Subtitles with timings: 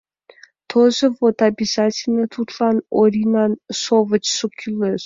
[0.69, 4.99] Тожо, вот обязательно тудлан Оринан шовычшо кӱлеш!